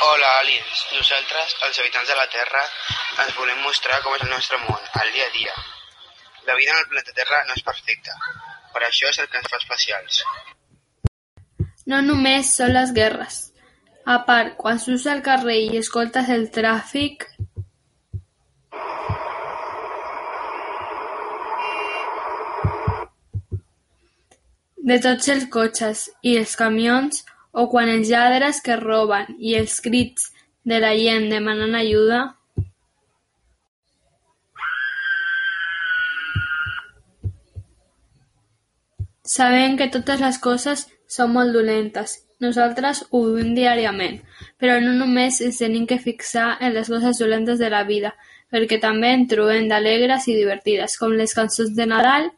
Hola, 0.00 0.28
aliens. 0.40 0.82
Nosaltres, 0.94 1.54
els 1.66 1.78
habitants 1.82 2.06
de 2.06 2.14
la 2.14 2.26
Terra, 2.30 2.60
ens 3.24 3.34
volem 3.34 3.58
mostrar 3.64 3.98
com 4.04 4.14
és 4.14 4.22
el 4.22 4.30
nostre 4.30 4.58
món, 4.62 4.84
al 5.00 5.08
dia 5.14 5.26
a 5.26 5.32
dia. 5.34 5.54
La 6.46 6.54
vida 6.54 6.70
en 6.70 6.78
el 6.84 6.86
planeta 6.92 7.14
Terra 7.16 7.40
no 7.48 7.56
és 7.58 7.64
perfecta. 7.66 8.14
Per 8.74 8.82
això 8.86 9.10
és 9.10 9.18
el 9.18 9.26
que 9.32 9.40
ens 9.42 9.50
fa 9.50 9.58
especials. 9.58 10.20
No 11.90 11.98
només 12.06 12.52
són 12.60 12.70
les 12.76 12.92
guerres. 12.94 13.40
A 14.06 14.20
part, 14.28 14.54
quan 14.60 14.78
surts 14.78 15.08
al 15.10 15.24
carrer 15.26 15.58
i 15.64 15.82
escoltes 15.82 16.30
el 16.30 16.46
tràfic... 16.54 17.26
de 24.88 24.96
tots 25.04 25.28
els 25.28 25.42
cotxes 25.52 26.02
i 26.24 26.38
els 26.40 26.54
camions, 26.56 27.18
o 27.52 27.68
quan 27.72 27.88
els 27.88 28.08
lladres 28.10 28.60
que 28.64 28.76
roben 28.76 29.36
i 29.38 29.54
els 29.58 29.78
crits 29.84 30.32
de 30.64 30.80
la 30.84 30.94
gent 30.96 31.30
demanant 31.32 31.78
ajuda... 31.78 32.26
Sabem 39.28 39.74
que 39.76 39.90
totes 39.92 40.22
les 40.24 40.38
coses 40.40 40.86
són 41.04 41.34
molt 41.34 41.52
dolentes. 41.52 42.14
Nosaltres 42.40 43.02
ho 43.10 43.20
vivim 43.26 43.50
diàriament, 43.56 44.22
però 44.56 44.78
no 44.80 44.94
només 44.96 45.42
ens 45.44 45.58
tenim 45.60 45.84
que 45.90 45.98
fixar 46.00 46.54
en 46.64 46.72
les 46.72 46.88
coses 46.88 47.20
dolentes 47.20 47.58
de 47.60 47.68
la 47.68 47.82
vida, 47.84 48.14
perquè 48.48 48.78
també 48.80 49.10
en 49.12 49.26
trobem 49.28 49.68
d'alegres 49.68 50.30
i 50.32 50.36
divertides, 50.38 50.96
com 50.96 51.12
les 51.18 51.34
cançons 51.36 51.74
de 51.76 51.86
Nadal 51.90 52.30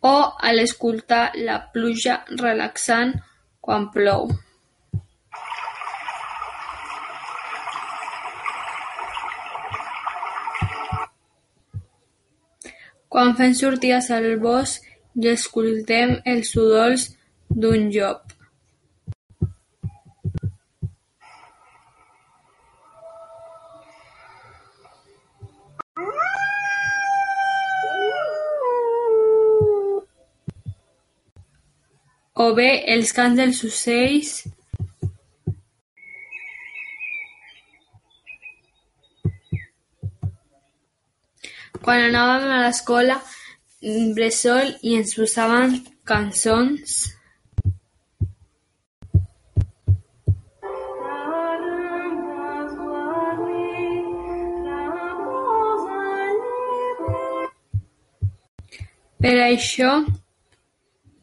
o 0.00 0.16
a 0.38 0.52
l'escoltar 0.52 1.32
la 1.46 1.58
pluja 1.72 2.20
relaxant 2.42 3.14
quan 3.60 3.88
plou. 3.94 4.28
Quan 13.08 13.34
fem 13.38 13.54
sortides 13.56 14.10
al 14.14 14.34
bosc 14.42 14.84
i 15.18 15.30
escoltem 15.32 16.18
els 16.32 16.54
udols 16.54 17.08
d'un 17.50 17.88
llop. 17.94 18.37
O 32.38 32.52
bé 32.54 32.68
els 32.94 33.10
cants 33.16 33.34
dels 33.40 33.60
ocells 33.66 34.28
quan 41.82 42.04
anàvem 42.04 42.46
a 42.54 42.60
l'escola 42.62 43.16
bressol 44.14 44.70
i 44.86 44.94
ens 45.00 45.16
posaven 45.18 45.78
cançons 46.12 46.98
Per 59.18 59.34
això 59.42 59.92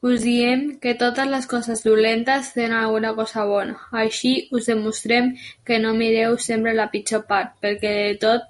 us 0.00 0.22
diem 0.22 0.78
que 0.78 0.94
totes 0.94 1.26
les 1.26 1.46
coses 1.50 1.82
dolentes 1.82 2.52
tenen 2.54 2.76
alguna 2.78 3.14
cosa 3.14 3.44
bona. 3.44 3.76
Així 3.90 4.48
us 4.52 4.68
demostrem 4.70 5.32
que 5.66 5.78
no 5.82 5.94
mireu 5.94 6.38
sempre 6.38 6.74
la 6.74 6.90
pitjor 6.92 7.24
part, 7.26 7.56
perquè 7.62 7.94
de 7.98 8.14
tot 8.22 8.46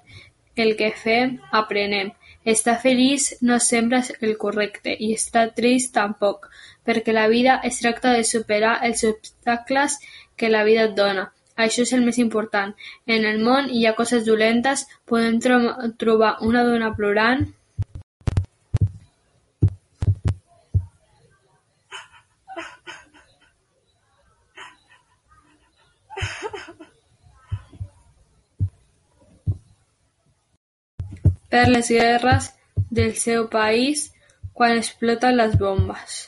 el 0.55 0.75
que 0.77 0.91
fem 0.91 1.39
aprenem. 1.51 2.11
Estar 2.45 2.77
feliç 2.81 3.33
no 3.41 3.59
sempre 3.59 3.99
és 4.03 4.13
el 4.21 4.37
correcte 4.37 4.93
i 4.93 5.11
estar 5.13 5.49
trist 5.57 5.93
tampoc, 5.97 6.47
perquè 6.85 7.13
la 7.13 7.27
vida 7.27 7.59
es 7.63 7.81
tracta 7.81 8.13
de 8.13 8.23
superar 8.23 8.79
els 8.85 9.03
obstacles 9.03 9.99
que 10.37 10.49
la 10.49 10.63
vida 10.63 10.87
et 10.89 10.95
dona. 10.95 11.29
Això 11.59 11.83
és 11.83 11.91
el 11.93 12.05
més 12.05 12.17
important. 12.21 12.71
En 13.05 13.25
el 13.27 13.41
món 13.43 13.67
hi 13.69 13.85
ha 13.85 13.95
coses 13.97 14.25
dolentes, 14.25 14.85
podem 15.05 15.39
tro 15.43 15.59
trobar 15.99 16.37
una 16.47 16.63
dona 16.63 16.93
plorant, 16.95 17.49
per 31.49 31.67
les 31.67 31.89
guerres 31.89 32.51
del 32.89 33.15
seu 33.15 33.47
país 33.49 34.09
quan 34.53 34.77
exploten 34.77 35.37
les 35.37 35.57
bombes. 35.57 36.25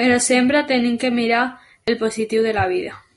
Però 0.00 0.16
sempre 0.18 0.64
tenim 0.64 0.96
que 0.96 1.10
mirar 1.12 1.60
el 1.84 1.98
positiu 2.00 2.42
de 2.42 2.54
la 2.56 2.66
vida. 2.66 3.09